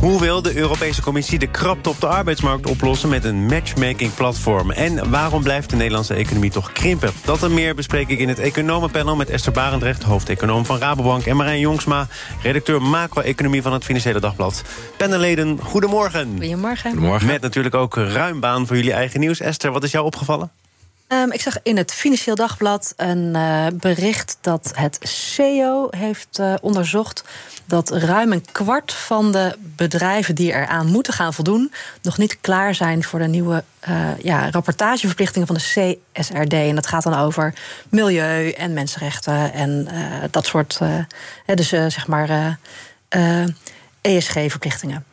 [0.00, 4.70] Hoe wil de Europese Commissie de krapte op de arbeidsmarkt oplossen met een matchmaking-platform?
[4.70, 7.12] En waarom blijft de Nederlandse economie toch krimpen?
[7.24, 11.36] Dat en meer bespreek ik in het Economenpanel met Esther Barendrecht, hoofdeconoom van Rabobank, en
[11.36, 12.06] Marijn Jongsma,
[12.42, 14.62] redacteur macro-economie van het Financiële Dagblad.
[14.96, 16.28] Panelleden, goedemorgen.
[16.38, 16.90] Goedemorgen.
[16.90, 17.26] Goedemorgen.
[17.26, 19.40] Met natuurlijk ook ruim baan voor jullie eigen nieuws.
[19.40, 20.50] Esther, wat is jou opgevallen?
[21.08, 26.54] Um, ik zag in het Financieel Dagblad een uh, bericht dat het CEO heeft uh,
[26.60, 27.24] onderzocht
[27.64, 32.74] dat ruim een kwart van de bedrijven die eraan moeten gaan voldoen, nog niet klaar
[32.74, 36.52] zijn voor de nieuwe uh, ja, rapportageverplichtingen van de CSRD.
[36.52, 37.54] En dat gaat dan over
[37.88, 39.88] milieu en mensenrechten en
[40.30, 40.78] dat soort,
[41.54, 42.58] dus zeg maar
[44.00, 45.04] ESG-verplichtingen.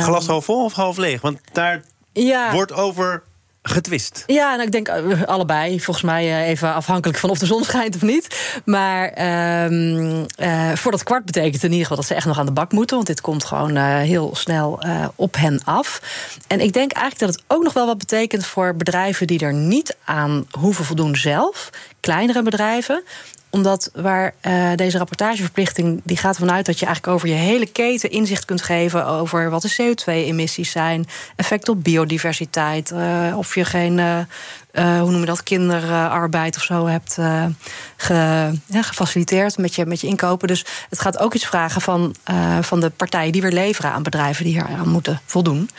[0.00, 1.20] Glas half vol of half leeg?
[1.20, 2.52] Want daar ja.
[2.52, 3.22] wordt over
[3.68, 4.22] getwist.
[4.26, 5.80] Ja, en ik denk eh, allebei.
[5.80, 8.60] Volgens mij eh, even afhankelijk van of de zon schijnt of niet.
[8.64, 12.46] Maar uh, uh, voor dat kwart betekent in ieder geval dat ze echt nog aan
[12.46, 12.96] de bak moeten.
[12.96, 14.82] Want dit komt gewoon heel snel
[15.14, 16.02] op hen af.
[16.46, 19.54] En ik denk eigenlijk dat het ook nog wel wat betekent voor bedrijven die er
[19.54, 21.70] niet aan hoeven voldoen zelf.
[22.00, 23.02] Kleinere bedrijven
[23.56, 28.10] omdat waar uh, deze rapportageverplichting die gaat vanuit dat je eigenlijk over je hele keten
[28.10, 33.98] inzicht kunt geven over wat de CO2-emissies zijn, effect op biodiversiteit, uh, of je geen,
[33.98, 34.18] uh,
[35.00, 37.18] hoe noem je dat, kinderarbeid of zo hebt
[37.96, 40.48] ge, gefaciliteerd met je, met je inkopen.
[40.48, 42.14] Dus het gaat ook iets vragen van,
[42.60, 45.70] van de partijen die weer leveren aan bedrijven die hier aan moeten voldoen.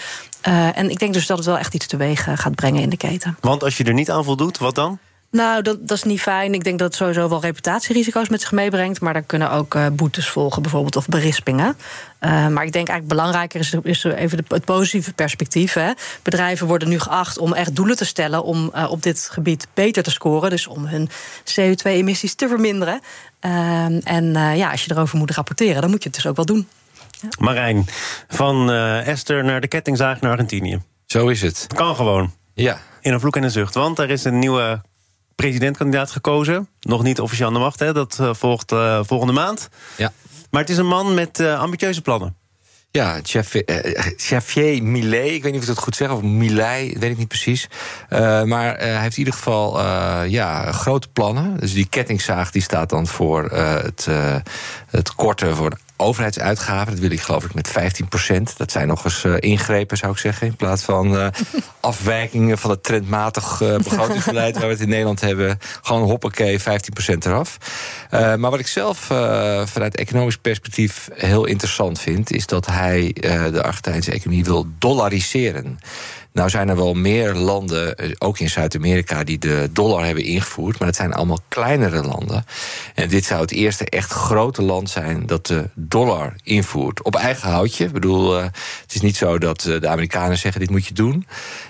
[0.41, 3.37] en ik denk dus dat het wel echt iets teweeg gaat brengen in de keten.
[3.41, 4.99] Want als je er niet aan voldoet, wat dan?
[5.37, 6.53] Nou, dat, dat is niet fijn.
[6.53, 9.01] Ik denk dat het sowieso wel reputatierisico's met zich meebrengt.
[9.01, 11.77] Maar daar kunnen ook uh, boetes volgen, bijvoorbeeld, of berispingen.
[12.21, 15.73] Uh, maar ik denk eigenlijk belangrijker is, is even de, het positieve perspectief.
[15.73, 15.91] Hè.
[16.23, 20.03] Bedrijven worden nu geacht om echt doelen te stellen om uh, op dit gebied beter
[20.03, 20.49] te scoren.
[20.49, 21.09] Dus om hun
[21.43, 22.99] CO2-emissies te verminderen.
[24.03, 26.67] en ja, als je erover moet rapporteren, dan moet je het dus ook wel doen.
[27.21, 27.27] Ja.
[27.39, 27.85] Marijn,
[28.27, 30.81] van Esther naar de kettingzaag naar Argentinië.
[31.05, 31.67] Zo is het.
[31.75, 32.33] Kan gewoon.
[32.53, 32.79] Ja.
[33.01, 33.73] In een vloek en een zucht.
[33.73, 34.81] Want er is een nieuwe
[35.37, 36.67] presidentkandidaat gekozen.
[36.79, 37.93] Nog niet officieel aan de macht, hè?
[37.93, 39.69] dat uh, volgt uh, volgende maand.
[39.97, 40.11] Ja.
[40.49, 42.35] Maar het is een man met uh, ambitieuze plannen.
[42.91, 43.19] Ja,
[44.15, 47.27] Xavier Millet, ik weet niet of ik het goed zeg, of Millet, weet ik niet
[47.27, 47.69] precies.
[48.09, 51.59] Uh, maar uh, hij heeft in ieder geval uh, ja, grote plannen.
[51.59, 54.07] Dus die kettingzaag die staat dan voor het,
[54.89, 56.91] het korten voor overheidsuitgaven.
[56.91, 58.57] Dat wil ik geloof ik met 15 procent.
[58.57, 60.47] Dat zijn nog eens uh, ingrepen, zou ik zeggen.
[60.47, 61.27] In plaats van uh,
[61.79, 64.55] afwijkingen van het trendmatig uh, begrotingsbeleid...
[64.57, 65.59] waar we het in Nederland hebben.
[65.81, 67.57] Gewoon hoppakee, 15 procent eraf.
[68.11, 68.99] maar wat ik zelf
[69.65, 72.31] vanuit economisch perspectief heel interessant vind...
[72.31, 73.15] is dat hij
[73.51, 75.79] de Argentijnse economie wil dollariseren.
[76.37, 80.79] Nou zijn er wel meer landen, eh, ook in Zuid-Amerika, die de dollar hebben ingevoerd.
[80.79, 82.45] Maar het zijn allemaal kleinere landen.
[82.95, 87.01] En dit zou het eerste echt grote land zijn dat de dollar invoert.
[87.01, 87.85] Op eigen houtje.
[87.85, 88.43] Ik bedoel, uh,
[88.81, 91.27] het is niet zo dat uh, de Amerikanen zeggen: dit moet je doen.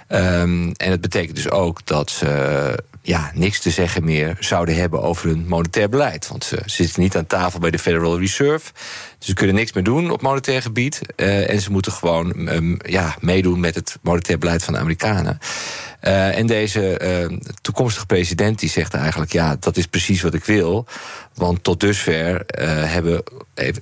[0.10, 5.02] Um, en het betekent dus ook dat ze ja, niks te zeggen meer zouden hebben
[5.02, 6.28] over hun monetair beleid.
[6.28, 8.72] Want ze zitten niet aan tafel bij de Federal Reserve.
[9.18, 11.02] Dus ze kunnen niks meer doen op monetair gebied.
[11.16, 15.40] Uh, en ze moeten gewoon um, ja, meedoen met het monetair beleid van de Amerikanen.
[16.04, 17.00] Uh, en deze
[17.32, 20.86] uh, toekomstige president die zegt eigenlijk: ja, dat is precies wat ik wil.
[21.34, 23.24] Want tot dusver uh, hebben,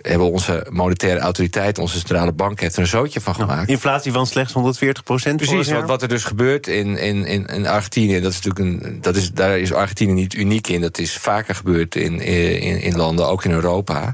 [0.02, 3.56] hebben onze monetaire autoriteit, onze centrale bank, heeft er een zootje van gemaakt.
[3.56, 5.38] Nou, inflatie van slechts 140 procent.
[5.38, 9.15] Precies, wat, wat er dus gebeurt in, in, in Argentinië, dat is natuurlijk een, dat
[9.16, 10.82] is, daar is Argentinië niet uniek in.
[10.82, 14.14] Dat is vaker gebeurd in, in, in landen, ook in Europa.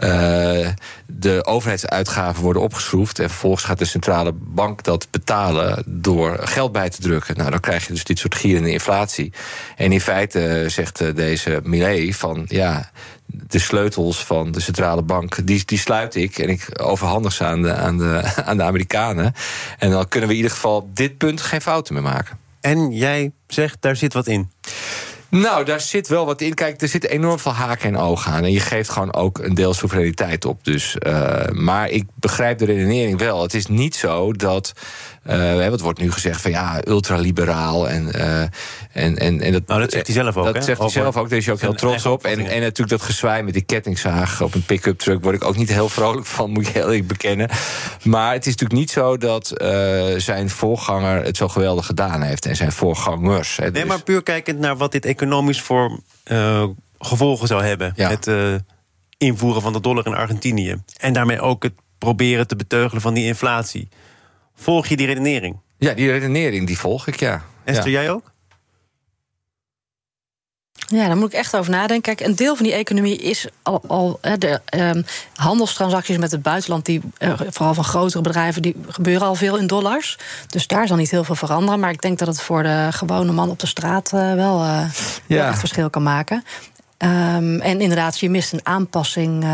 [0.00, 0.68] Uh,
[1.06, 6.88] de overheidsuitgaven worden opgeschroefd en vervolgens gaat de centrale bank dat betalen door geld bij
[6.88, 7.36] te drukken.
[7.36, 9.32] Nou, dan krijg je dus dit soort gierende inflatie.
[9.76, 12.90] En in feite zegt deze Millet van ja
[13.26, 17.62] de sleutels van de centrale bank, die, die sluit ik en ik overhandig ze aan
[17.62, 19.34] de, aan, de, aan de Amerikanen.
[19.78, 22.41] En dan kunnen we in ieder geval op dit punt geen fouten meer maken.
[22.62, 24.50] En jij zegt, daar zit wat in.
[25.40, 26.54] Nou, daar zit wel wat in.
[26.54, 28.44] Kijk, er zit enorm veel haken en ogen aan.
[28.44, 30.64] En je geeft gewoon ook een deel soevereiniteit op.
[30.64, 33.42] Dus, uh, maar ik begrijp de redenering wel.
[33.42, 34.72] Het is niet zo dat.
[35.30, 37.88] Uh, wat wordt nu gezegd van ja, ultraliberaal.
[37.88, 38.50] En, uh, en,
[38.92, 40.54] en, en dat, nou, dat zegt hij zelf ook.
[40.54, 41.28] Dat zegt hij zelf ook.
[41.28, 42.24] Daar is hij ook heel trots op.
[42.24, 45.22] En, en natuurlijk dat gezwaai met die kettingzaag op een pick-up truck.
[45.22, 47.48] word ik ook niet heel vrolijk van, moet ik heel eerlijk bekennen.
[48.02, 49.52] Maar het is natuurlijk niet zo dat
[50.16, 52.46] zijn voorganger het zo geweldig gedaan heeft.
[52.46, 53.56] En zijn voorgangers.
[53.56, 53.72] Hè, dus.
[53.72, 57.92] Nee, maar puur kijkend naar wat dit economisch voor uh, gevolgen zou hebben.
[57.96, 58.08] Ja.
[58.08, 58.54] Het uh,
[59.18, 60.82] invoeren van de dollar in Argentinië.
[61.00, 63.88] En daarmee ook het proberen te beteugelen van die inflatie.
[64.54, 65.60] Volg je die redenering?
[65.78, 67.44] Ja, die redenering die volg ik, ja.
[67.64, 68.00] Esther, ja.
[68.00, 68.31] jij ook?
[70.92, 72.14] Ja, daar moet ik echt over nadenken.
[72.14, 73.82] Kijk, een deel van die economie is al.
[73.86, 75.04] al de um,
[75.34, 79.66] handelstransacties met het buitenland, die, uh, vooral van grotere bedrijven, die gebeuren al veel in
[79.66, 80.18] dollars.
[80.46, 81.80] Dus daar zal niet heel veel veranderen.
[81.80, 84.84] Maar ik denk dat het voor de gewone man op de straat uh, wel, uh,
[85.26, 85.36] ja.
[85.36, 86.44] wel echt verschil kan maken.
[86.98, 89.44] Um, en inderdaad, je mist een aanpassing.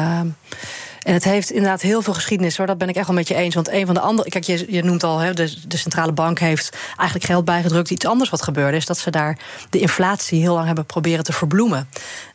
[1.08, 2.66] En het heeft inderdaad heel veel geschiedenis hoor.
[2.66, 3.54] Dat ben ik echt wel met je eens.
[3.54, 4.28] Want een van de andere.
[4.28, 7.90] Kijk, je, je noemt al, hè, de, de centrale bank heeft eigenlijk geld bijgedrukt.
[7.90, 9.38] Iets anders wat gebeurde is dat ze daar
[9.70, 11.88] de inflatie heel lang hebben proberen te verbloemen.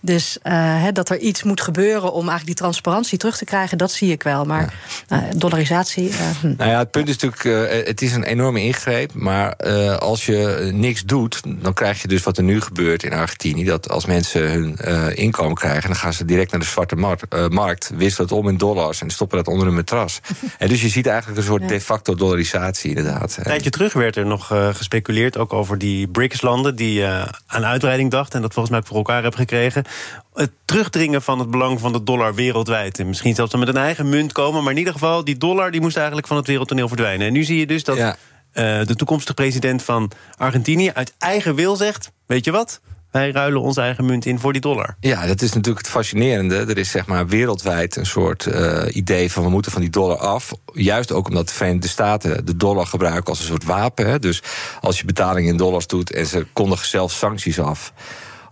[0.05, 0.53] Dus uh,
[0.83, 4.11] hè, dat er iets moet gebeuren om eigenlijk die transparantie terug te krijgen, dat zie
[4.11, 4.45] ik wel.
[4.45, 4.73] Maar
[5.07, 5.23] ja.
[5.23, 6.09] uh, dollarisatie.
[6.09, 6.53] Uh, hm.
[6.57, 9.13] Nou ja, het punt is natuurlijk, uh, het is een enorme ingreep.
[9.13, 13.13] Maar uh, als je niks doet, dan krijg je dus wat er nu gebeurt in
[13.13, 13.63] Argentinië.
[13.63, 17.35] Dat als mensen hun uh, inkomen krijgen, dan gaan ze direct naar de zwarte markt,
[17.35, 20.19] uh, markt wisselen het om in dollars en stoppen dat onder een matras.
[20.57, 21.67] en dus je ziet eigenlijk een soort ja.
[21.67, 23.37] de facto dollarisatie, inderdaad.
[23.37, 27.65] Een tijdje terug werd er nog uh, gespeculeerd, ook over die BRICS-landen die uh, aan
[27.65, 29.83] uitbreiding dachten en dat volgens mij ook voor elkaar hebben gekregen.
[30.33, 32.99] Het terugdringen van het belang van de dollar wereldwijd.
[32.99, 34.63] En misschien zelfs met een eigen munt komen.
[34.63, 37.27] Maar in ieder geval, die dollar die moest eigenlijk van het wereldtoneel verdwijnen.
[37.27, 38.15] En nu zie je dus dat ja.
[38.53, 42.81] uh, de toekomstige president van Argentinië uit eigen wil zegt: Weet je wat?
[43.13, 44.95] Wij ruilen onze eigen munt in voor die dollar.
[44.99, 46.55] Ja, dat is natuurlijk het fascinerende.
[46.55, 50.17] Er is zeg maar wereldwijd een soort uh, idee van we moeten van die dollar
[50.17, 50.51] af.
[50.73, 54.09] Juist ook omdat de Verenigde Staten de dollar gebruiken als een soort wapen.
[54.09, 54.19] Hè.
[54.19, 54.41] Dus
[54.81, 57.93] als je betaling in dollars doet en ze kondigen zelf sancties af.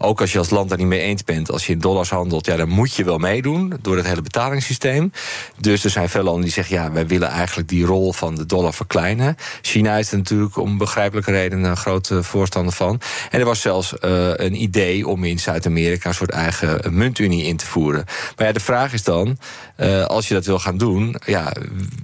[0.02, 2.46] Ook als je als land daar niet mee eens bent, als je in dollars handelt,
[2.46, 5.12] ja, dan moet je wel meedoen door het hele betalingssysteem.
[5.60, 8.46] Dus er zijn veel landen die zeggen, ja, wij willen eigenlijk die rol van de
[8.46, 9.36] dollar verkleinen.
[9.62, 13.02] China is er natuurlijk om begrijpelijke redenen een grote voorstander van.
[13.30, 17.58] En er was zelfs uh, een idee om in Zuid-Amerika een soort eigen muntunie in
[17.58, 18.06] te voeren.
[18.38, 19.38] Maar ja, de vraag is dan,
[19.78, 21.54] uh, als je dat wil gaan doen, ja,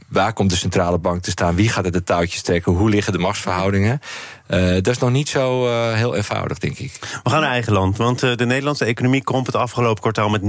[0.07, 1.55] waar komt de centrale bank te staan?
[1.55, 2.73] Wie gaat er de touwtjes trekken?
[2.73, 3.99] Hoe liggen de machtsverhoudingen?
[4.49, 6.91] Uh, dat is nog niet zo uh, heel eenvoudig, denk ik.
[7.23, 10.41] We gaan naar eigen land, want uh, de Nederlandse economie kromp het afgelopen kwartaal met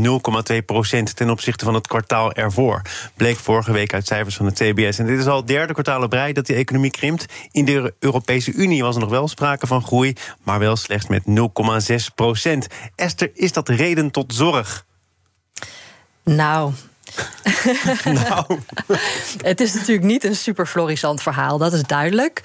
[0.53, 2.83] 0,2 procent ten opzichte van het kwartaal ervoor.
[3.17, 4.99] Bleek vorige week uit cijfers van het CBS.
[4.99, 7.27] En dit is al het derde kwartaal op rij dat die economie krimpt.
[7.51, 10.13] In de Europese Unie was er nog wel sprake van groei,
[10.43, 11.23] maar wel slechts met
[11.91, 12.67] 0,6 procent.
[12.95, 14.87] Esther, is dat reden tot zorg?
[16.25, 16.73] Nou,
[18.29, 18.59] nou.
[19.51, 22.43] het is natuurlijk niet een super florissant verhaal, dat is duidelijk.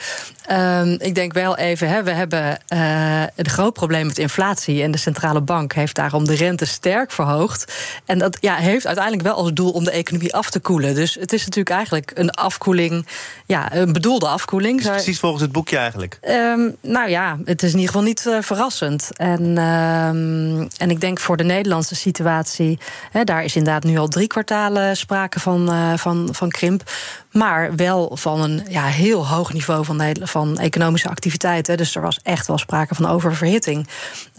[0.51, 4.83] Um, ik denk wel even, hè, we hebben uh, een groot probleem met inflatie.
[4.83, 7.73] En de centrale bank heeft daarom de rente sterk verhoogd.
[8.05, 10.95] En dat ja, heeft uiteindelijk wel als doel om de economie af te koelen.
[10.95, 13.07] Dus het is natuurlijk eigenlijk een afkoeling,
[13.45, 14.79] ja, een bedoelde afkoeling.
[14.79, 16.17] Is precies volgens het boekje eigenlijk?
[16.21, 19.09] Um, nou ja, het is in ieder geval niet uh, verrassend.
[19.13, 22.79] En, um, en ik denk voor de Nederlandse situatie,
[23.11, 24.27] hè, daar is inderdaad nu al drie
[24.93, 26.91] sprake van, uh, van, van krimp.
[27.31, 31.77] Maar wel van een ja, heel hoog niveau van, van economische activiteiten.
[31.77, 33.87] Dus er was echt wel sprake van oververhitting.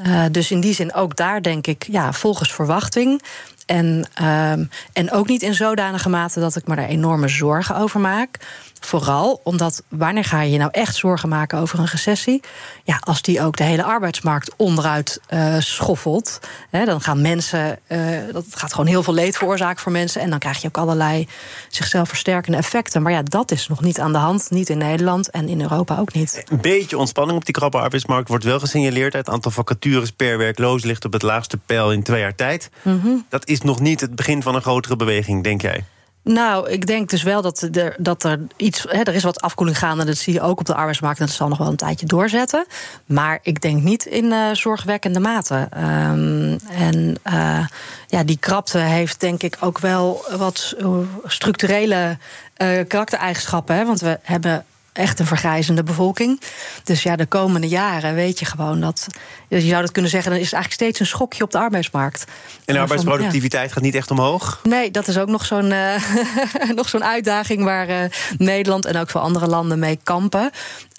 [0.07, 3.23] Uh, dus in die zin ook daar denk ik, ja, volgens verwachting.
[3.67, 8.01] En, um, en ook niet in zodanige mate dat ik me daar enorme zorgen over
[8.01, 8.39] maak.
[8.85, 12.41] Vooral omdat wanneer ga je je nou echt zorgen maken over een recessie?
[12.83, 16.41] Ja, als die ook de hele arbeidsmarkt onderuit uh, schoffelt.
[16.71, 17.79] Hè, dan gaan mensen.
[17.89, 17.99] Uh,
[18.33, 20.21] dat gaat gewoon heel veel leed veroorzaken voor mensen.
[20.21, 21.29] En dan krijg je ook allerlei
[21.69, 23.03] zichzelf versterkende effecten.
[23.03, 24.51] Maar ja, dat is nog niet aan de hand.
[24.51, 26.43] Niet in Nederland en in Europa ook niet.
[26.49, 29.13] Een beetje ontspanning op die krappe arbeidsmarkt wordt wel gesignaleerd.
[29.13, 32.71] Het aantal vacatures per werkloos ligt op het laagste pijl in twee jaar tijd.
[32.83, 33.27] Mm -hmm.
[33.29, 35.85] Dat is nog niet het begin van een grotere beweging, denk jij?
[36.25, 38.87] Nou, ik denk dus wel dat er, dat er iets.
[38.89, 40.05] Hè, er is wat afkoeling gaande.
[40.05, 41.21] Dat zie je ook op de arbeidsmarkt.
[41.21, 42.67] En dat zal nog wel een tijdje doorzetten.
[43.07, 45.69] Maar ik denk niet in uh, zorgwekkende mate.
[45.77, 47.67] Um, en uh,
[48.07, 50.77] ja, die krapte heeft denk ik ook wel wat
[51.25, 52.19] structurele
[52.59, 53.77] uh, karaktereigenschappen.
[53.77, 54.65] Hè, want we hebben
[54.95, 56.41] echt een vergrijzende bevolking.
[56.85, 59.07] Dus ja, de komende jaren weet je gewoon dat.
[59.49, 62.25] Je zou dat kunnen zeggen, dan is het eigenlijk steeds een schokje op de arbeidsmarkt.
[62.65, 63.75] En de arbeidsproductiviteit ja.
[63.75, 64.61] gaat niet echt omhoog?
[64.63, 65.95] Nee, dat is ook nog zo'n uh,
[66.77, 67.97] nog zo'n uitdaging waar uh,
[68.39, 70.51] Nederland en ook veel andere landen mee kampen.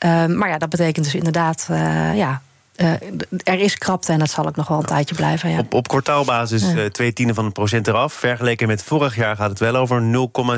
[0.06, 1.66] Uh, maar ja, dat betekent dus inderdaad,
[2.16, 2.42] ja.
[2.78, 2.92] Uh,
[3.44, 5.50] er is krapte en dat zal ook nog wel een tijdje blijven.
[5.50, 5.60] Ja.
[5.60, 6.74] Op, op kwartaalbasis ja.
[6.74, 8.14] uh, twee tienden van een procent eraf.
[8.14, 10.02] Vergeleken met vorig jaar gaat het wel over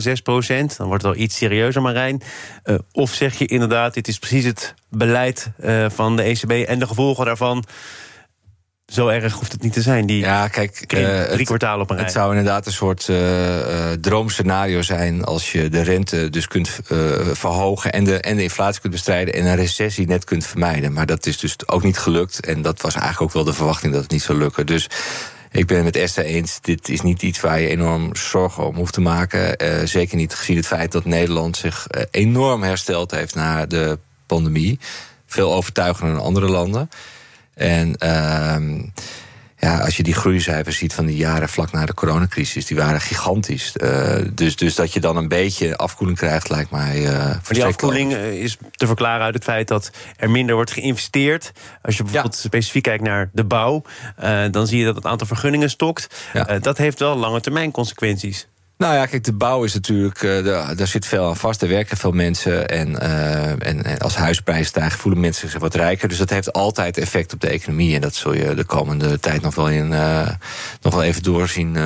[0.08, 0.78] 0,6 procent.
[0.78, 2.22] Dan wordt het wel iets serieuzer, Marijn.
[2.66, 5.52] Uh, of zeg je inderdaad, dit is precies het beleid
[5.88, 7.64] van de ECB en de gevolgen daarvan.
[8.94, 10.06] Zo erg hoeft het niet te zijn.
[10.06, 12.06] Die ja, kijk, eh, drie het- kwartaal op een rij.
[12.06, 16.80] Het zou inderdaad een soort eh, eh, droomscenario zijn als je de rente dus kunt
[16.88, 16.98] eh,
[17.32, 20.94] verhogen en de, en de inflatie kunt bestrijden en een recessie net kunt vermijden.
[20.94, 22.46] Maar dat is dus ook niet gelukt.
[22.46, 24.66] En dat was eigenlijk ook wel de verwachting dat het niet zou lukken.
[24.66, 24.90] Dus
[25.52, 26.60] ik ben het met Esther eens.
[26.62, 29.58] Dit is niet iets waar je enorm zorgen om hoeft te maken.
[29.58, 34.00] Eh, zeker niet gezien het feit dat Nederland zich eh, enorm hersteld heeft na de
[34.26, 34.80] pandemie.
[35.26, 36.90] Veel overtuigender dan andere landen.
[37.58, 38.82] En ehm,
[39.60, 43.02] ja, als je die groeicijfers ziet van die jaren vlak na de coronacrisis, die waren
[43.02, 43.78] gigantisch.
[43.78, 47.02] Eh, dus, dus dat je dan een beetje afkoeling krijgt, lijkt mij.
[47.02, 51.52] Maar die afkoeling eh, is te verklaren uit het feit dat er minder wordt geïnvesteerd.
[51.82, 53.82] Als je bijvoorbeeld specifiek kijkt naar de bouw,
[54.52, 56.08] dan zie je dat het aantal vergunningen stokt.
[56.34, 56.60] Ja.
[56.60, 58.48] Dat heeft wel lange termijn consequenties.
[58.78, 60.24] Nou ja, kijk, de bouw is natuurlijk.
[60.24, 60.44] eh,
[60.78, 61.62] daar, zit veel aan vast.
[61.62, 62.68] Er werken veel mensen.
[62.68, 66.08] En, eh, en, en als huisprijzen stijgen, voelen mensen zich wat rijker.
[66.08, 67.96] Dus dat heeft altijd effect op de economie.
[67.96, 70.30] En dat zul je de komende tijd nog wel, in, eh,
[70.82, 71.78] nog wel even doorzien.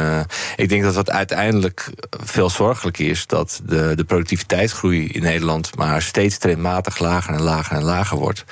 [0.55, 6.01] Ik denk dat wat uiteindelijk veel zorgelijk is, dat de, de productiviteitsgroei in Nederland maar
[6.01, 8.43] steeds trendmatig lager en lager en lager wordt.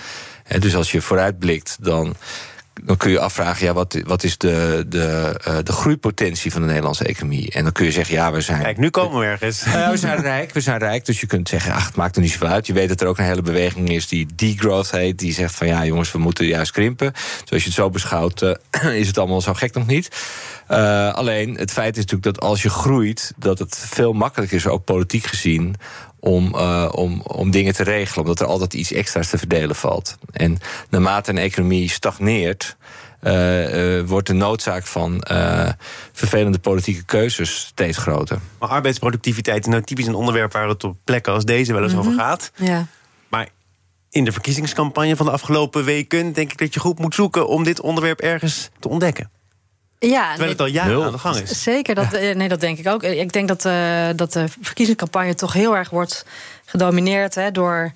[0.43, 2.15] En dus als je vooruitblikt, dan
[2.83, 6.67] dan kun je afvragen, ja, wat, wat is de, de, eh, de groeipotentie van de
[6.67, 7.51] Nederlandse economie?
[7.51, 8.62] En dan kun je zeggen, ja, we zijn.
[8.62, 9.63] Kijk, nu komen we ergens.
[9.63, 11.05] Ja, we zijn rijk, we zijn rijk.
[11.05, 12.67] Dus je kunt zeggen, ach, het maakt er niet zoveel uit.
[12.67, 15.19] Je weet dat er ook een hele beweging is die degrowth heet.
[15.19, 17.12] Die zegt van, ja, jongens, we moeten juist krimpen.
[17.13, 20.09] Dus als je het zo beschouwt, eh, is het allemaal zo gek nog niet.
[20.67, 23.33] Eh, alleen, het feit is natuurlijk dat als je groeit...
[23.38, 25.75] dat het veel makkelijker is, ook politiek gezien...
[26.19, 30.17] Om, eh, om, om dingen te regelen, omdat er altijd iets extra's te verdelen valt.
[30.31, 30.57] En
[30.89, 32.77] naarmate een economie stagneert...
[33.19, 35.69] eh, eh, wordt de noodzaak van eh,
[36.11, 38.39] vervelende politieke keuzes steeds groter.
[38.59, 41.95] Maar arbeidsproductiviteit is nou typisch een onderwerp waar het op plekken als deze wel eens
[41.95, 42.51] over gaat.
[42.55, 42.88] Ja.
[43.27, 43.49] Maar
[44.09, 47.63] in de verkiezingscampagne van de afgelopen weken denk ik dat je goed moet zoeken om
[47.63, 49.31] dit onderwerp ergens te ontdekken.
[50.00, 51.03] Ja, Terwijl nee, het al jaren Nul.
[51.03, 51.63] aan de gang is.
[51.63, 53.03] Zeker, dat, eh, nee, dat denk ik ook.
[53.03, 56.25] Ik denk dat, eh, dat de verkiezingscampagne toch heel erg wordt
[56.65, 57.91] gedomineerd hè, door.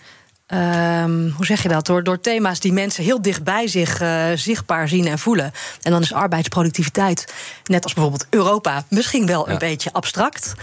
[0.54, 1.86] Ehm, hoe zeg je dat?
[1.86, 5.52] Door, door thema's die mensen heel dichtbij zich eh, zichtbaar zien en voelen.
[5.82, 7.34] En dan is arbeidsproductiviteit,
[7.66, 10.54] net als bijvoorbeeld Europa, misschien wel een beetje abstract.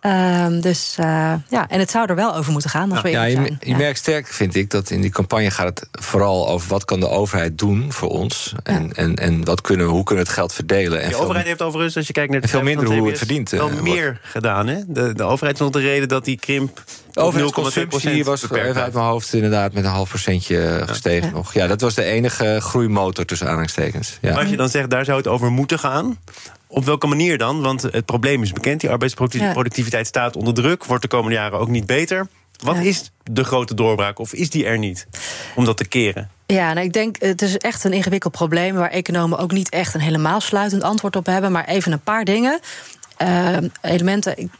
[0.00, 3.24] Ehm, dus eh, ja, en het zou er wel over moeten gaan, als we Ja,
[3.24, 6.84] je, je merkt sterk, vind ik, dat in die campagne gaat het vooral over wat
[6.84, 8.52] kan de overheid doen voor ons.
[8.62, 11.00] En, en, en wat kunnen, we- hoe kunnen we het geld verdelen.
[11.02, 13.08] En De veel- overheid heeft overigens, als je kijkt naar de En veel minder hoe
[13.08, 14.66] het verdient, wel eh, meer gedaan.
[14.66, 14.78] Hè?
[14.86, 16.82] De, de overheid is nog de reden dat die krimp.
[17.12, 21.34] De overheidsconsumptie was beperkt even uit mijn hoofd inderdaad met een half procentje gestegen Ja.
[21.34, 21.54] nog.
[21.54, 24.18] Ja, dat was de enige groeimotor tussen aanhalingstekens.
[24.20, 24.30] Ja.
[24.30, 26.18] Maar als je dan zegt, daar zou het over moeten gaan.
[26.66, 27.60] Op welke manier dan?
[27.62, 28.80] Want het probleem is bekend.
[28.80, 30.84] Die arbeidsproductiviteit staat onder druk.
[30.84, 32.26] Wordt de komende jaren ook niet beter.
[32.64, 32.82] Wat Ja.
[32.82, 34.18] is de grote doorbraak?
[34.18, 35.06] Of is die er niet?
[35.54, 36.30] Om dat te keren.
[36.46, 39.94] Ja, nou, ik denk het is echt een ingewikkeld probleem waar economen ook niet echt
[39.94, 41.52] een helemaal sluitend antwoord op hebben.
[41.52, 42.60] Maar even een paar dingen.
[43.16, 44.50] Ehm, elementen.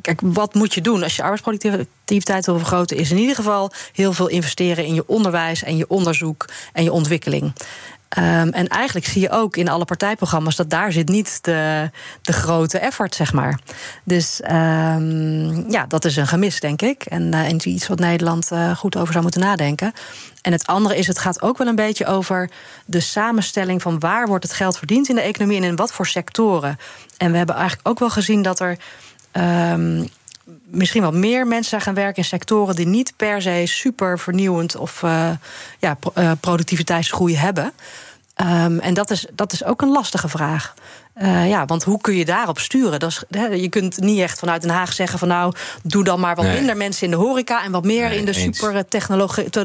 [0.00, 2.96] Kijk, wat moet je doen als je arbeidsproductiviteit wil vergroten?
[2.96, 6.92] Is in ieder geval heel veel investeren in je onderwijs en je onderzoek en je
[6.92, 7.52] ontwikkeling.
[8.08, 11.90] Ehm, en eigenlijk zie je ook in alle partijprogramma's dat daar zit niet de,
[12.22, 13.58] de grote effort, zeg maar.
[14.04, 17.02] Dus ehm, ja, dat is een gemis, denk ik.
[17.02, 19.92] En, eh, iets wat Nederland eh, goed over zou moeten nadenken.
[20.42, 22.50] En het andere is, het gaat ook wel een beetje over
[22.84, 26.06] de samenstelling van waar wordt het geld verdiend in de economie en in wat voor
[26.06, 26.78] sectoren.
[27.16, 28.78] En we hebben eigenlijk ook wel gezien dat er.
[29.36, 30.04] Ehm,
[30.64, 35.02] misschien wel meer mensen gaan werken in sectoren die niet per se super vernieuwend of
[35.02, 35.30] eh,
[35.78, 37.72] ja, eh, productiviteitsgroei hebben.
[38.34, 40.74] Ehm, en dat is, dat is ook een lastige vraag.
[41.16, 42.98] Eh, ja, want hoe kun je daarop sturen?
[42.98, 46.20] Dat is, hè, je kunt niet echt vanuit Den Haag zeggen van nou, doe dan
[46.20, 46.54] maar wat Nee.
[46.56, 48.84] minder mensen in de horeca en wat meer Nee, in de super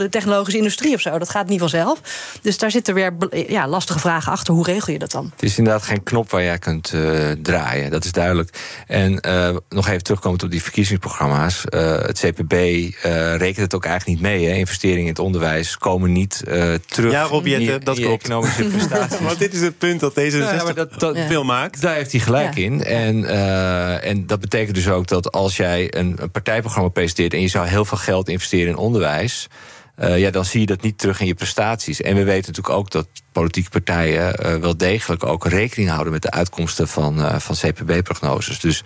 [0.09, 1.17] technologische industrie of zo.
[1.17, 1.99] Dat gaat niet vanzelf.
[2.41, 3.13] Dus daar zitten weer
[3.47, 4.53] ja, lastige vragen achter.
[4.53, 5.31] Hoe regel je dat dan?
[5.35, 7.01] Het is inderdaad geen knop waar jij kunt eh,
[7.41, 8.57] draaien, dat is duidelijk.
[8.87, 11.65] En eh, nog even terugkomend op die verkiezingsprogramma's.
[11.65, 12.91] eh, het CPB eh,
[13.35, 14.45] rekent het ook eigenlijk niet mee.
[14.47, 14.55] Hè.
[14.55, 17.47] Investeringen in het onderwijs komen niet eh, terug Ja, Rob
[17.83, 18.23] dat klopt.
[18.23, 19.19] economische prestaties.
[19.19, 21.27] Want dit is het punt dat deze Ja, ja, maar dat- dat- Ja.
[21.27, 21.81] veel maakt.
[21.81, 22.63] Daar heeft hij gelijk Ja.
[22.63, 22.83] in.
[22.83, 27.33] En, eh, en dat betekent dus ook dat als jij een, een partijprogramma presenteert...
[27.33, 29.47] en je zou heel veel geld investeren in onderwijs...
[29.95, 32.01] eh, ja, dan zie je dat niet terug in je prestaties.
[32.01, 36.21] En we weten natuurlijk ook dat politieke partijen eh, wel degelijk ook rekening houden met
[36.21, 38.59] de uitkomsten van, eh, van CPB-prognoses.
[38.59, 38.83] Dus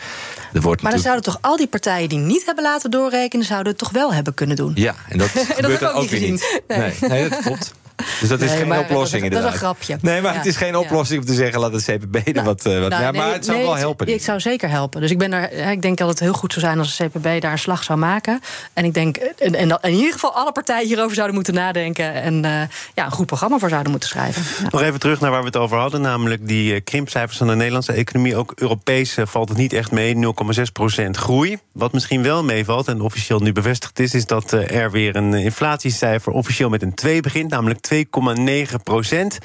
[0.53, 3.71] er wordt Maar dan zouden toch al die partijen die niet hebben laten doorrekenen, zouden
[3.71, 4.71] het toch wel hebben kunnen doen?
[4.75, 6.33] Ja, en dat gebeurt heb ik dan ook ook niet weer gezien.
[6.33, 6.61] niet.
[6.67, 6.79] Nee.
[6.79, 7.73] Nee, nee, dat klopt.
[8.19, 9.53] Dus dat is Nee, geen maar oplossing dat is- dat is inderdaad.
[9.53, 9.97] een grapje.
[10.01, 10.37] Nee, maar Ja.
[10.37, 10.79] het is geen Ja.
[10.79, 11.59] oplossing om te zeggen...
[11.59, 12.65] laat het CPB er wat...
[12.65, 14.11] eh, wat Nou, ja, nee, maar het zou nee, wel helpen.
[14.11, 15.01] Het zou zeker helpen.
[15.01, 17.41] Dus ik, ben er, ik denk dat het heel goed zou zijn als de CPB
[17.41, 18.39] daar een slag zou maken.
[18.73, 22.13] En ik denk en, en dat in ieder geval alle partijen hierover zouden moeten nadenken.
[22.13, 22.51] En eh,
[22.93, 24.43] ja, een goed programma voor zouden moeten schrijven.
[24.63, 24.67] Ja.
[24.71, 27.55] Nog even terug naar waar we het over hadden, namelijk die eh, krimpcijfers van de
[27.55, 28.35] Nederlandse economie.
[28.35, 31.57] Ook Europees eh, valt het niet echt mee, 0,6% groei.
[31.71, 35.33] Wat misschien wel meevalt en officieel nu bevestigd is, is dat eh, er weer een
[35.33, 39.37] inflatiecijfer officieel met een 2 begint, namelijk 2,9 procent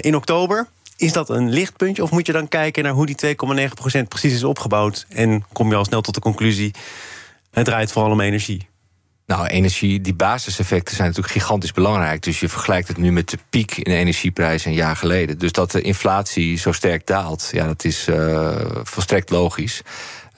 [0.00, 0.66] in oktober.
[0.96, 4.44] Is dat een lichtpuntje of moet je dan kijken naar hoe die 2,9% precies is
[4.44, 5.06] opgebouwd?
[5.08, 6.74] En kom je al snel tot de conclusie:
[7.50, 8.68] het draait vooral om energie.
[9.30, 12.22] Nou, energie, die basiseffecten zijn natuurlijk gigantisch belangrijk.
[12.22, 15.38] Dus je vergelijkt het nu met de piek in de energieprijs een jaar geleden.
[15.38, 19.82] Dus dat de inflatie zo sterk daalt, ja, dat is uh, volstrekt logisch.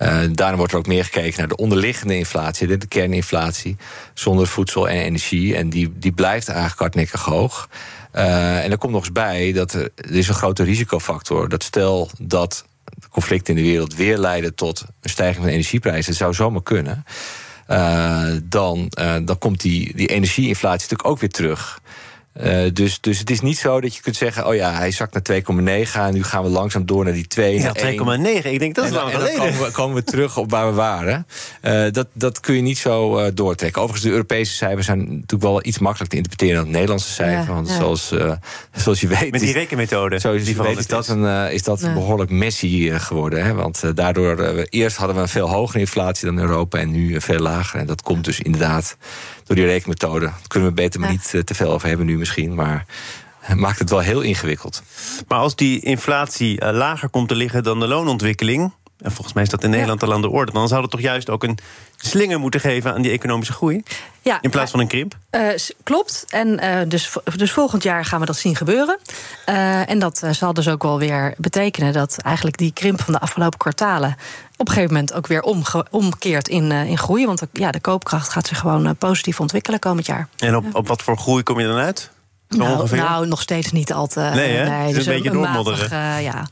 [0.02, 3.76] Uh, daarom wordt er ook meer gekeken naar de onderliggende inflatie, de kerninflatie,
[4.14, 5.56] zonder voedsel en energie.
[5.56, 7.68] En die, die blijft eigenlijk hardnekkig hoog.
[8.14, 11.48] Uh, en er komt nog eens bij dat er, is een grote risicofactor.
[11.48, 12.64] Dat stel dat
[13.10, 17.04] conflicten in de wereld weer leiden tot een stijging van energieprijzen, dat zou zomaar kunnen.
[17.68, 18.92] Uh, dan,
[19.24, 21.80] dan komt die, die energieinflatie natuurlijk ook weer terug.
[22.40, 25.28] Uh, dus, dus het is niet zo dat je kunt zeggen: oh ja, hij zakt
[25.28, 27.58] naar 2,9 en nu gaan we langzaam door naar die 2.
[27.58, 28.46] Ja, 2,9.
[28.46, 29.36] Ik denk dat is lang geleden.
[29.36, 31.26] Dan komen we, komen we terug op waar we waren.
[31.62, 33.82] Uh, dat, dat kun je niet zo uh, doortrekken.
[33.82, 37.48] Overigens, de Europese cijfers zijn natuurlijk wel iets makkelijker te interpreteren dan het Nederlandse cijfer.
[37.48, 37.76] Ja, want ja.
[37.76, 38.14] Zoals,
[38.72, 39.30] zoals je weet.
[39.30, 40.18] Met die rekenmethode.
[40.18, 41.92] Zoals je weet is dat, een, is dat ja.
[41.92, 43.44] behoorlijk messy geworden.
[43.44, 43.54] Hè?
[43.54, 47.80] Want daardoor, eerst hadden we een veel hogere inflatie dan Europa en nu veel lager.
[47.80, 48.96] En dat komt dus inderdaad
[49.54, 50.24] door die rekenmethode.
[50.24, 52.54] Daar kunnen we beter maar niet te veel over hebben nu misschien.
[52.54, 52.86] Maar
[53.56, 54.82] maakt het wel heel ingewikkeld.
[55.28, 58.72] Maar als die inflatie uh, lager komt te liggen dan de loonontwikkeling.
[59.02, 60.06] En volgens mij is dat in Nederland ja.
[60.06, 60.52] al aan de orde.
[60.52, 61.58] Dan zou het toch juist ook een
[61.96, 63.82] slinger moeten geven aan die economische groei?
[64.22, 65.16] Ja, in plaats van een krimp?
[65.30, 65.48] Uh,
[65.82, 66.24] klopt.
[66.28, 68.98] En uh, dus, dus volgend jaar gaan we dat zien gebeuren.
[69.48, 73.20] Uh, en dat zal dus ook wel weer betekenen dat eigenlijk die krimp van de
[73.20, 74.16] afgelopen kwartalen
[74.56, 77.26] op een gegeven moment ook weer omge- omkeert in, in groei.
[77.26, 80.28] Want ja, de koopkracht gaat zich gewoon positief ontwikkelen komend jaar.
[80.38, 82.10] En op, op wat voor groei kom je dan uit?
[82.48, 84.20] Nou, nou, nog steeds niet al te.
[84.20, 84.68] Nee, hè?
[84.68, 86.22] nee, dus, een beetje doormodderen.
[86.22, 86.46] Ja,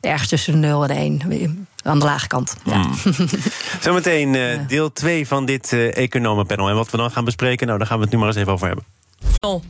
[0.00, 0.96] ergens tussen de 0 en
[1.30, 1.66] 1.
[1.84, 2.56] Aan de lage kant.
[2.64, 2.76] Ja.
[2.76, 2.94] Mm.
[3.80, 6.68] Zometeen uh, deel 2 van dit uh, economenpanel.
[6.68, 8.52] En wat we dan gaan bespreken, nou, daar gaan we het nu maar eens even
[8.52, 8.84] over hebben.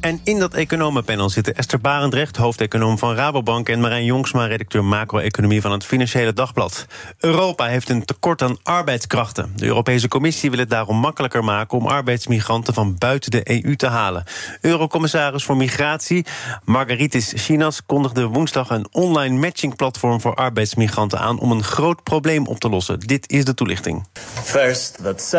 [0.01, 3.69] En in dat economenpanel zitten Esther Barendrecht, hoofdeconoom van Rabobank...
[3.69, 6.87] en Marijn Jongsma, redacteur macro-economie van het Financiële Dagblad.
[7.19, 9.53] Europa heeft een tekort aan arbeidskrachten.
[9.57, 11.79] De Europese Commissie wil het daarom makkelijker maken...
[11.79, 14.25] om arbeidsmigranten van buiten de EU te halen.
[14.61, 16.27] Eurocommissaris voor Migratie,
[16.65, 17.83] Margaritis Chinas...
[17.87, 21.39] kondigde woensdag een online matchingplatform voor arbeidsmigranten aan...
[21.39, 23.01] om een groot probleem op te lossen.
[23.01, 24.07] Dit is de toelichting.
[24.43, 25.35] First, that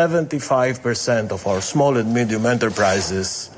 [1.28, 3.48] 75% of our small and medium enterprises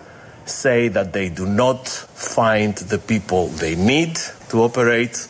[0.48, 4.16] say that they do not find the people they need
[4.50, 5.28] to operate.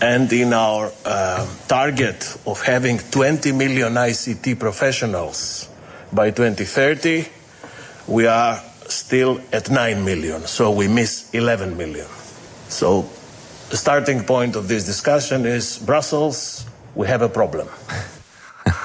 [0.00, 5.68] And in our uh, target of having 20 million ICT professionals
[6.12, 7.26] by 2030,
[8.06, 10.42] we are still at 9 million.
[10.42, 12.06] So we miss 11 million.
[12.68, 13.08] So
[13.70, 17.68] the starting point of this discussion is Brussels, we have a problem.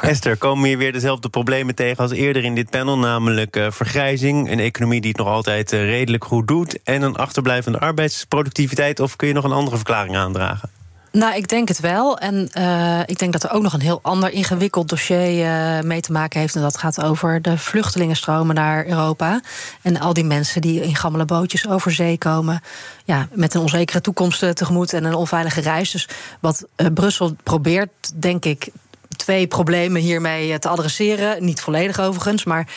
[0.03, 4.51] Esther, komen hier weer dezelfde problemen tegen als eerder in dit panel, namelijk uh, vergrijzing,
[4.51, 8.99] een economie die het nog altijd uh, redelijk goed doet en een achterblijvende arbeidsproductiviteit?
[8.99, 10.69] Of kun je nog een andere verklaring aandragen?
[11.11, 12.17] Nou, ik denk het wel.
[12.17, 15.47] En uh, ik denk dat er ook nog een heel ander ingewikkeld dossier
[15.85, 16.55] mee te maken heeft.
[16.55, 19.41] En dat gaat over de vluchtelingenstromen naar Europa.
[19.81, 22.61] En al die mensen die in gammele bootjes over zee komen.
[23.05, 25.91] Ja, met een onzekere toekomst tegemoet en een onveilige reis.
[25.91, 28.69] Dus wat Brussel probeert, denk ik,
[29.15, 31.45] twee problemen hiermee te adresseren.
[31.45, 32.67] Niet volledig overigens, maar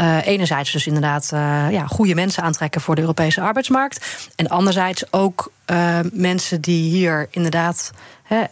[0.00, 4.28] uh, enerzijds dus inderdaad uh, ja, goede mensen aantrekken voor de Europese arbeidsmarkt.
[4.36, 5.52] En anderzijds ook
[6.12, 7.90] mensen die hier inderdaad
[8.22, 8.44] hè,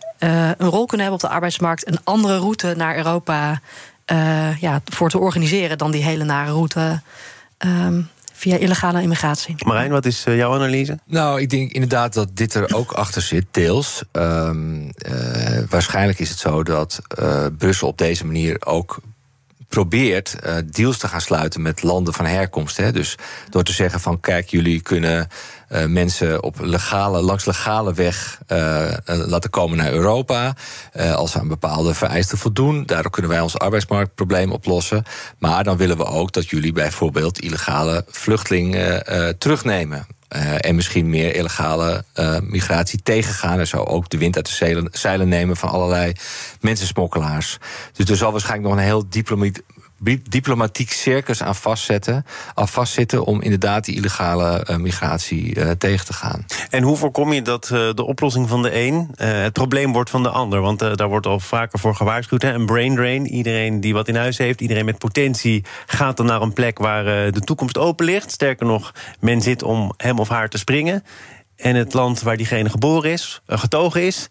[0.58, 1.88] een rol kunnen hebben op de arbeidsmarkt.
[1.88, 3.60] Een andere route naar Europa
[4.60, 7.00] ja, voor te organiseren dan die hele nare route.
[7.58, 8.10] Um,
[8.42, 9.54] via illegale immigratie.
[9.66, 10.98] Marijn, wat is uh, jouw analyse?
[11.06, 14.02] Nou, ik denk inderdaad dat dit er ook achter zit, deels.
[14.12, 14.90] Um, uh,
[15.68, 19.00] waarschijnlijk is het zo dat uh, Brussel op deze manier ook
[19.68, 22.76] probeert uh, deals te gaan sluiten met landen van herkomst.
[22.76, 22.92] Hè.
[22.92, 23.16] Dus
[23.50, 25.28] door te zeggen van kijk, jullie kunnen
[25.72, 30.54] uh, mensen op legale, langs legale weg uh, laten komen naar Europa.
[31.14, 32.86] als ze aan bepaalde vereisten voldoen.
[32.86, 35.04] Daardoor kunnen wij ons arbeidsmarktprobleem oplossen.
[35.38, 39.04] Maar dan willen we ook dat jullie bijvoorbeeld illegale vluchtelingen
[39.38, 40.06] terugnemen.
[40.58, 42.04] En misschien meer illegale
[42.42, 43.58] migratie tegengaan.
[43.58, 46.12] En zo ook de wind uit de zeilen, zeilen nemen van allerlei
[46.60, 47.58] mensensmokkelaars.
[47.92, 49.08] Dus er zal waarschijnlijk nog een heel
[50.28, 56.12] diplomatiek circus aan vastzetten, aan vastzitten om inderdaad die illegale uh, migratie uh, tegen te
[56.12, 56.46] gaan.
[56.70, 60.22] En hoe voorkom je dat uh, de oplossing van de een het probleem wordt van
[60.22, 60.60] de ander?
[60.60, 62.42] Want daar wordt al vaker voor gewaarschuwd.
[62.42, 62.52] Hè?
[62.52, 63.26] Een brain drain.
[63.26, 67.04] Iedereen die wat in huis heeft, iedereen met potentie gaat dan naar een plek waar
[67.32, 68.30] de toekomst open ligt.
[68.30, 71.04] Sterker nog, men zit om hem of haar te springen.
[71.56, 74.28] En het land waar diegene geboren is, getogen is,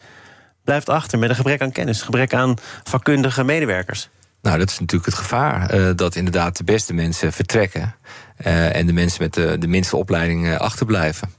[0.63, 4.09] blijft achter met een gebrek aan kennis, gebrek aan vakkundige medewerkers.
[4.41, 5.75] Nou, dat is natuurlijk het gevaar.
[5.79, 7.95] Uh, dat inderdaad de beste mensen vertrekken.
[8.45, 11.33] Uh, en de mensen met de, minste opleiding uh, achterblijven.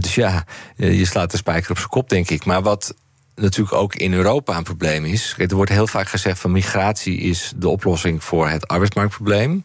[0.00, 0.44] dus ja,
[0.76, 2.44] je slaat de spijker op zijn kop, denk ik.
[2.44, 2.94] Maar wat
[3.34, 5.34] natuurlijk ook in Europa een probleem is.
[5.38, 9.64] Er wordt heel vaak gezegd van migratie is de oplossing voor het arbeidsmarktprobleem.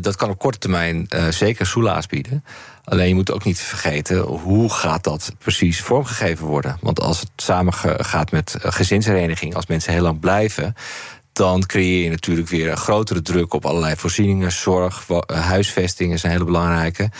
[0.00, 2.44] dat kan op korte termijn zeker soelaas bieden.
[2.84, 6.76] Alleen je moet ook niet vergeten hoe gaat dat precies vormgegeven worden.
[6.80, 10.74] Want als het samen gaat met gezinshereniging, als mensen heel lang blijven
[11.32, 16.30] dan creëer je natuurlijk weer een grotere druk op allerlei voorzieningen, zorg, huisvesting is een
[16.30, 17.10] hele belangrijke.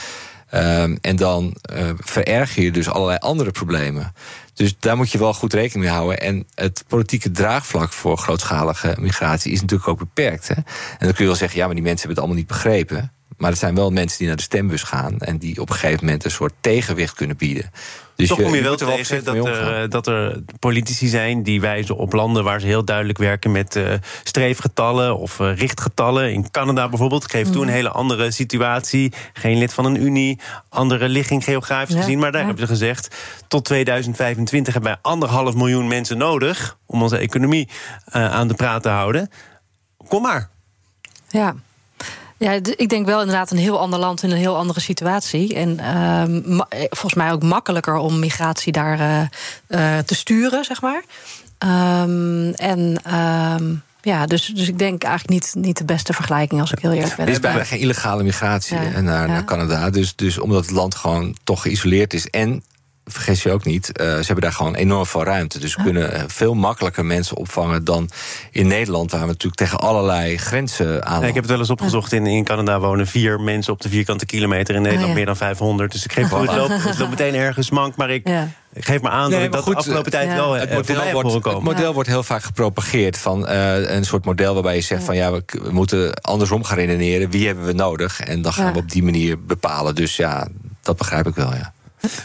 [0.55, 4.13] Um, en dan uh, vererger je dus allerlei andere problemen.
[4.55, 6.21] Dus daar moet je wel goed rekening mee houden.
[6.21, 10.49] En het politieke draagvlak voor grootschalige migratie is natuurlijk ook beperkt.
[10.49, 10.55] Hè?
[10.55, 10.65] En
[10.99, 13.13] dan kun je wel zeggen, ja, maar die mensen hebben het allemaal niet begrepen.
[13.37, 16.05] Maar het zijn wel mensen die naar de stembus gaan en die op een gegeven
[16.05, 17.71] moment een soort tegenwicht kunnen bieden.
[18.23, 22.13] Dus Toch kom je, wel tegen dat er, dat er politici zijn die wijzen op
[22.13, 26.33] landen waar ze heel duidelijk werken met uh, streefgetallen of uh, richtgetallen.
[26.33, 27.53] In Canada bijvoorbeeld geeft mm.
[27.53, 29.13] toen een hele andere situatie.
[29.33, 32.19] Geen lid van een Unie, andere ligging geografisch gezien.
[32.19, 33.17] Maar daar hebben ze gezegd:
[33.49, 37.69] tot 2025 hebben wij anderhalf miljoen mensen nodig om onze economie
[38.17, 39.31] uh, aan de praat te houden.
[40.09, 40.49] Kom maar.
[41.29, 41.55] Ja,
[42.43, 45.55] ja, ik denk wel inderdaad een heel ander land in een heel andere situatie.
[45.55, 46.23] En uh,
[46.89, 49.21] volgens mij ook makkelijker om migratie daar uh,
[49.69, 51.03] uh, te sturen, zeg maar.
[52.03, 53.01] Um, en.
[53.07, 53.55] Uh,
[54.05, 57.17] ja, dus, dus ik denk eigenlijk niet, niet de beste vergelijking als ik heel eerlijk
[57.17, 57.27] ben.
[57.27, 59.33] Er is bijna geen illegale migratie ja, naar, ja.
[59.33, 59.91] naar Canada.
[59.91, 62.31] Dus, dus omdat het land gewoon toch geïsoleerd is.
[62.31, 62.63] En
[63.05, 65.59] vergis je ook niet, uh, ze hebben daar gewoon enorm veel ruimte.
[65.59, 68.11] Dus we kunnen eh, veel makkelijker mensen opvangen dan
[68.51, 71.21] in Nederland, waar we natuurlijk tegen allerlei grenzen aan.
[71.21, 72.13] Ja, ik heb het wel eens opgezocht.
[72.13, 74.75] In, in Canada wonen vier mensen op de vierkante kilometer.
[74.75, 75.17] In Nederland oh, ja.
[75.17, 75.93] meer dan 500.
[75.93, 77.97] Dus ik geef het loopt, het loopt meteen ergens mank.
[77.97, 78.49] Maar ik, ja.
[78.73, 81.13] ik geef maar aan nee, dat ik dat goed, de afgelopen tijd wel het model,
[81.13, 85.05] wordt, het model wordt heel vaak gepropageerd van uh, een soort model waarbij je zegt
[85.05, 87.31] van ja, we, we, moeten andersom gaan redeneren.
[87.31, 88.21] Wie hebben we nodig?
[88.21, 89.95] En dan gaan we op die manier bepalen.
[89.95, 90.49] Dus ja,
[90.83, 91.73] dat begrijp ik wel, ja.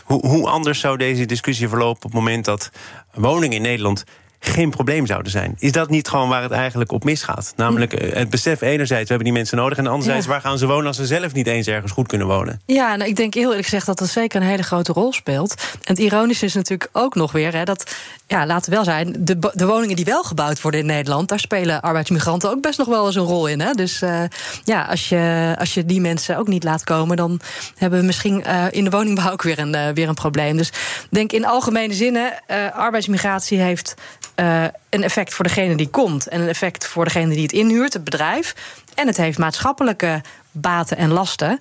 [0.03, 2.69] Hoe, hoe anders zou deze discussie verlopen op het moment dat
[3.13, 4.03] woningen in Nederland
[4.39, 5.55] geen probleem zouden zijn.
[5.59, 7.53] Is dat niet gewoon waar het eigenlijk op misgaat?
[7.55, 9.77] Namelijk eh, het besef enerzijds, we hebben die mensen nodig...
[9.77, 12.61] en anderzijds, waar gaan ze wonen als ze zelf niet eens ergens goed kunnen wonen?
[12.65, 15.53] Ja, nou, ik denk heel eerlijk gezegd dat dat zeker een hele grote rol speelt.
[15.73, 17.53] En het ironische is natuurlijk ook nog weer...
[17.53, 17.95] Hè, dat,
[18.27, 21.29] ja, laten we wel zijn, de, de woningen die wel gebouwd worden in Nederland...
[21.29, 23.59] daar spelen arbeidsmigranten ook best nog wel eens een rol in.
[23.59, 23.71] Hè?
[23.71, 24.23] Dus uh,
[24.63, 27.17] ja, als je, als je die mensen ook niet laat komen...
[27.17, 27.39] dan
[27.75, 30.57] hebben we misschien uh, in de woningbouw ook weer een, uh, weer een probleem.
[30.57, 32.33] Dus ik denk in algemene zinnen,
[32.73, 33.95] arbeidsmigratie heeft
[34.39, 37.93] uh, een effect voor degene die komt en een effect voor degene die het inhuurt,
[37.93, 38.55] het bedrijf.
[38.95, 40.21] En het heeft maatschappelijke
[40.51, 41.59] baten en lasten.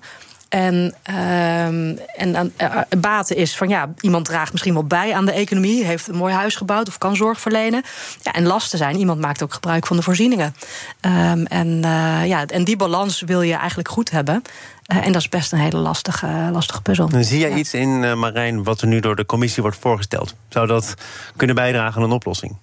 [0.49, 5.31] En, uh, en uh, baten is van ja, iemand draagt misschien wel bij aan de
[5.31, 7.83] economie, heeft een mooi huis gebouwd of kan zorg verlenen.
[8.21, 10.55] Ja, en lasten zijn, iemand maakt ook gebruik van de voorzieningen.
[11.01, 14.41] Um, en, uh, ja, en die balans wil je eigenlijk goed hebben.
[14.85, 17.09] En dat is best een hele lastige, lastige puzzel.
[17.19, 17.55] zie jij ja.
[17.55, 20.35] iets in, Marijn, wat er nu door de commissie wordt voorgesteld?
[20.49, 20.93] Zou dat
[21.35, 22.57] kunnen bijdragen aan een oplossing?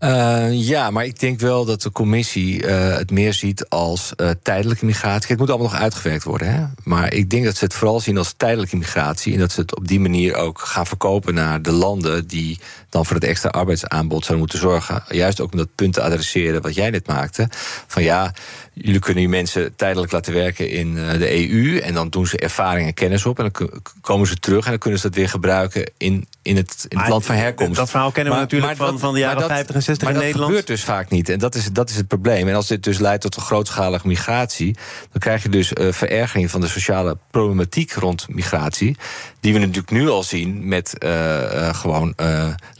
[0.00, 4.30] Uh, ja, maar ik denk wel dat de commissie uh, het meer ziet als uh,
[4.42, 5.28] tijdelijke migratie.
[5.28, 6.54] Het moet allemaal nog uitgewerkt worden.
[6.54, 6.64] Hè?
[6.84, 9.32] Maar ik denk dat ze het vooral zien als tijdelijke migratie.
[9.32, 12.58] En dat ze het op die manier ook gaan verkopen naar de landen die
[12.96, 15.02] dan voor het extra arbeidsaanbod zouden moeten zorgen.
[15.08, 17.48] Juist ook om dat punt te adresseren wat jij net maakte.
[17.86, 18.32] Van ja,
[18.72, 21.78] jullie kunnen die mensen tijdelijk laten werken in de EU.
[21.78, 23.38] En dan doen ze ervaring en kennis op.
[23.38, 26.86] En dan komen ze terug en dan kunnen ze dat weer gebruiken in, in het,
[26.88, 27.76] in het land van herkomst.
[27.76, 30.16] Dat verhaal kennen we maar, natuurlijk maar van, van de jaren 50 en 60 maar
[30.16, 30.50] in Nederland.
[30.50, 31.28] Maar dat gebeurt dus vaak niet.
[31.28, 32.48] En dat is, dat is het probleem.
[32.48, 34.76] En als dit dus leidt tot een grootschalige migratie...
[35.10, 38.96] dan krijg je dus uh, verergering van de sociale problematiek rond migratie...
[39.40, 42.12] die we natuurlijk nu al zien met uh, uh, gewoon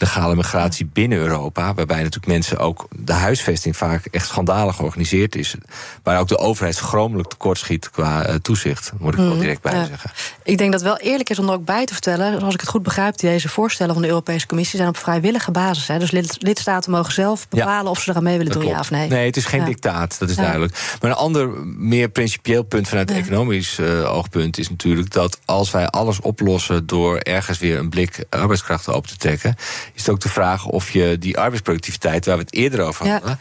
[0.06, 1.74] legale migratie binnen Europa...
[1.74, 5.54] waarbij natuurlijk mensen ook de huisvesting vaak echt schandalig georganiseerd is.
[6.02, 9.84] Waar ook de overheid schromelijk tekortschiet qua toezicht, moet ik mm, wel direct bij ja.
[9.84, 10.10] zeggen.
[10.42, 12.38] Ik denk dat wel eerlijk is om er ook bij te vertellen...
[12.38, 14.76] zoals ik het goed begrijp, deze voorstellen van de Europese Commissie...
[14.76, 15.88] zijn op vrijwillige basis.
[15.88, 15.98] Hè.
[15.98, 18.76] Dus lid, lidstaten mogen zelf bepalen ja, of ze eraan mee willen doen, klopt.
[18.76, 19.08] ja of nee.
[19.08, 19.66] Nee, het is geen ja.
[19.66, 20.96] dictaat, dat is duidelijk.
[21.00, 24.58] Maar een ander, meer principieel punt vanuit economisch uh, oogpunt...
[24.58, 26.86] is natuurlijk dat als wij alles oplossen...
[26.86, 29.56] door ergens weer een blik arbeidskrachten open te trekken...
[29.96, 32.26] is het ook de vraag of je die arbeidsproductiviteit...
[32.26, 33.38] waar we het eerder over hadden...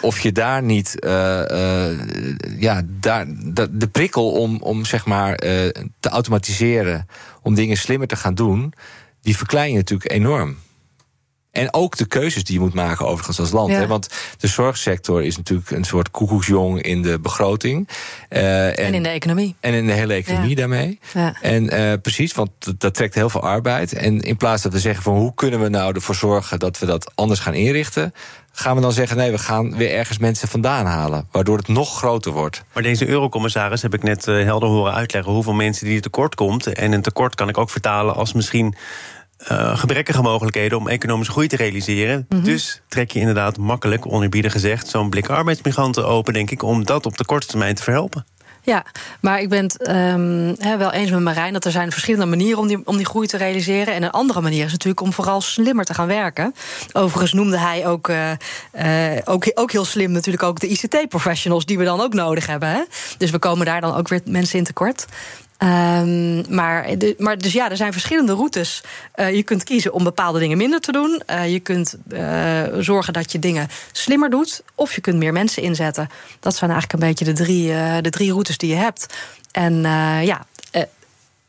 [0.00, 1.98] of je daar niet uh, uh,
[2.58, 3.26] ja, daar,
[3.70, 5.36] de prikkel om, om zeg maar
[6.00, 7.08] te automatiseren,
[7.42, 8.72] om dingen slimmer te gaan doen,
[9.22, 10.56] die verklein je natuurlijk enorm.
[11.56, 13.72] En ook de keuzes die je moet maken overigens als land.
[13.72, 13.86] Hè?
[13.86, 17.88] Want de zorgsector is natuurlijk een soort koekoeksjong in de begroting.
[18.30, 19.54] Uh, en, en, in de economie.
[19.60, 20.98] En in de hele economie daarmee.
[21.14, 21.36] Ja.
[21.40, 23.92] En uh, precies, want dat, trekt heel veel arbeid.
[23.92, 26.86] En in plaats dat we zeggen van hoe kunnen we nou ervoor zorgen dat we
[26.86, 28.12] dat anders gaan inrichten
[28.58, 31.28] gaan we dan zeggen: nee, we gaan weer ergens mensen vandaan halen.
[31.30, 32.64] Waardoor het nog groter wordt.
[32.72, 36.66] Maar deze eurocommissaris heb ik net uh, helder horen uitleggen hoeveel mensen die tekort komt.
[36.66, 38.74] En een tekort kan ik ook vertalen als misschien
[39.50, 42.26] uh, gebrekkige mogelijkheden om economische groei te realiseren.
[42.28, 42.42] Mhm.
[42.42, 47.06] Dus trek je inderdaad makkelijk, oneerbiedig gezegd, zo'n blik arbeidsmigranten open, denk ik, om dat
[47.06, 48.26] op de korte termijn te verhelpen.
[48.66, 48.84] Ja,
[49.20, 52.66] maar ik ben het um, wel eens met Marijn dat er zijn verschillende manieren om
[52.66, 53.94] die, om die groei te realiseren.
[53.94, 56.54] En een andere manier is natuurlijk om vooral slimmer te gaan werken.
[56.92, 58.30] Overigens noemde hij ook, uh,
[58.74, 62.68] uh, ook, ook heel slim natuurlijk ook de ICT-professionals die we dan ook nodig hebben.
[62.68, 62.82] Hè?
[63.18, 65.06] Dus we komen daar dan ook weer mensen in tekort.
[65.62, 66.86] Um, maar,
[67.18, 68.82] maar dus ja, er zijn verschillende routes.
[69.16, 71.22] Uh, je kunt kiezen om bepaalde dingen minder te doen.
[71.30, 74.62] Uh, je kunt uh, zorgen dat je dingen slimmer doet.
[74.74, 76.08] Of je kunt meer mensen inzetten.
[76.40, 77.66] Dat zijn eigenlijk een beetje de drie,
[78.00, 79.16] de drie routes die je hebt.
[79.52, 79.82] En
[80.22, 80.46] ja,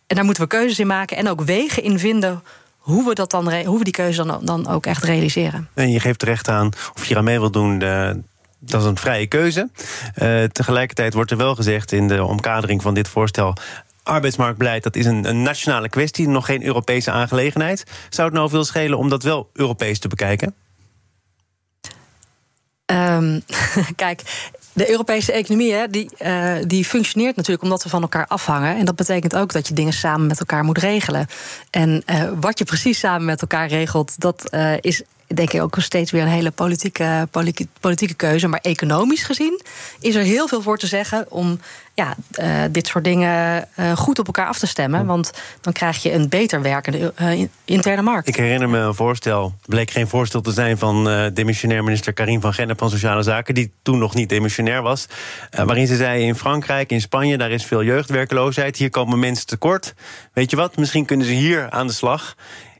[0.07, 1.17] en daar moeten we keuzes in maken.
[1.17, 2.43] En ook wegen in vinden
[2.77, 5.69] hoe we, dat dan, hoe we die keuze dan, dan ook echt realiseren.
[5.73, 7.79] En je geeft terecht aan, of je eraan mee wilt doen...
[8.59, 9.69] Dat is een vrije keuze.
[10.51, 13.53] Tegelijkertijd wordt er wel gezegd in de omkadering van dit voorstel
[14.07, 17.83] arbeidsmarktbeleid dat is een, een, nationale kwestie, nog geen Europese aangelegenheid.
[18.09, 20.55] Zou het nou veel schelen om dat wel Europees te bekijken?
[22.85, 23.41] Um,
[23.95, 24.21] kijk,
[24.73, 28.77] de Europese economie hè, die, uh, die functioneert natuurlijk omdat we van elkaar afhangen.
[28.77, 31.27] En dat betekent ook dat je dingen samen met elkaar moet regelen.
[31.69, 35.75] En uh, wat je precies samen met elkaar regelt, dat uh, is denk ik ook
[35.79, 37.27] steeds weer een hele politieke,
[37.79, 38.47] politieke keuze.
[38.47, 39.61] Maar economisch gezien
[39.99, 41.59] is er heel veel voor te zeggen om
[41.93, 45.05] ja, uh, dit soort dingen uh, goed op elkaar af te stemmen.
[45.05, 48.27] Want dan krijg je een beter werkende uh, interne markt.
[48.27, 52.53] Ik herinner me een voorstel, bleek geen voorstel te zijn van demissionair minister Karim van
[52.53, 55.07] Gennep van Sociale Zaken, die toen nog niet demissionair was.
[55.49, 58.77] waarin ze zei: in Frankrijk, in Spanje, daar is veel jeugdwerkeloosheid.
[58.77, 59.93] Hier komen mensen tekort.
[60.33, 60.77] Weet je wat?
[60.77, 62.35] Misschien kunnen ze hier aan de slag.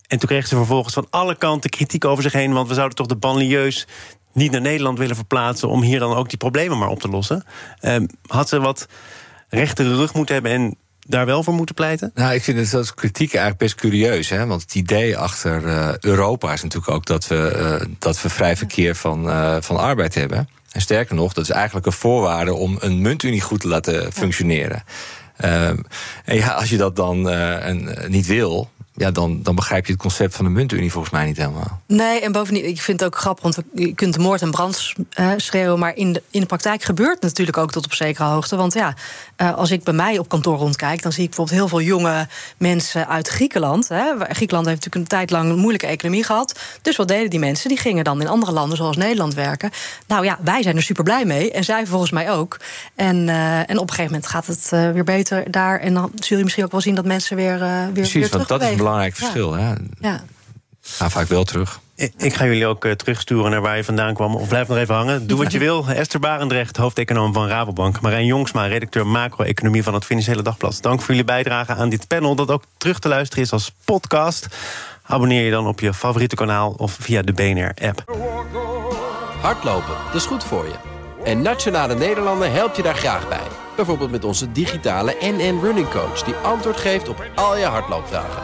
[0.08, 2.54] En toen kregen ze vervolgens van alle kanten kritiek over zich heen.
[2.54, 3.88] Want we zouden toch de banlieues
[4.34, 5.70] niet naar Nederland willen verplaatsen.
[5.70, 7.44] om hier dan ook die problemen maar op te lossen.
[7.82, 7.96] Uh,
[8.28, 8.88] had ze wat
[9.50, 12.12] rechtere rug moeten hebben en daar wel voor moeten pleiten?
[12.14, 14.30] Nou, ik vind het dat kritiek eigenlijk best curieus.
[14.30, 14.46] Hè?
[14.46, 18.58] Want het idee achter uh, Europa is natuurlijk ook dat we, uh, dat we vrij
[18.58, 20.50] verkeer van, uh, van arbeid hebben.
[20.72, 24.84] En sterker nog, dat is eigenlijk een voorwaarde om een muntunie goed te laten functioneren.
[25.38, 25.78] Ehm,
[26.26, 30.02] en ja, als je dat dan een, niet wil, ja, dan, dan begrijp je het
[30.02, 31.82] concept van de muntunie volgens mij niet helemaal.
[31.86, 35.32] Nee, en bovendien, ik vind het ook grappig, want je kunt moord en brand uh,
[35.38, 38.56] schreeuwen, maar in de, in de praktijk gebeurt het natuurlijk ook tot op zekere hoogte.
[38.56, 38.94] Want ja,
[39.38, 42.28] uh, als ik bij mij op kantoor rondkijk, dan zie ik bijvoorbeeld heel veel jonge
[42.58, 43.88] mensen uit Griekenland.
[43.88, 44.04] Hè.
[44.20, 46.60] Griekenland heeft natuurlijk een tijd lang een moeilijke economie gehad.
[46.82, 47.70] Dus wat deden die mensen?
[47.70, 49.72] Die gingen dan in andere landen zoals Nederland werken.
[50.08, 52.58] Nou ja, wij zijn er super blij mee en zij volgens mij ook.
[52.96, 55.80] En, uh, en op een gegeven moment gaat het weer beter daar.
[55.80, 58.48] En dan zul je misschien ook wel zien dat mensen weer, weer, Precies, weer want
[58.48, 59.58] dat is belangrijk verschil.
[59.58, 59.76] Ja.
[60.00, 60.24] Ja.
[60.82, 61.80] Gaan vaak wel terug.
[62.18, 64.36] Ik ga jullie ook uh, terugsturen naar waar je vandaan kwam.
[64.36, 65.28] Of blijf nog even hangen.
[65.28, 65.88] Doe wat je wil.
[65.88, 68.02] Esther Barendrecht, hoofdeconoom van Rabobank.
[68.02, 70.78] Marijn Jongsma, redacteur macro-economie van het Financiële Dagblad.
[70.82, 72.36] Dank voor jullie bijdrage aan dit panel.
[72.36, 74.48] Dat ook terug te luisteren is als podcast.
[75.04, 78.04] Abonneer je dan op je favoriete kanaal of via de BNR-app.
[79.42, 80.76] Hardlopen, dat is goed voor je.
[81.24, 83.48] En Nationale Nederlanden helpt je daar graag bij.
[83.76, 86.24] Bijvoorbeeld met onze digitale NN Running Coach...
[86.24, 88.44] die antwoord geeft op al je hardloopvragen.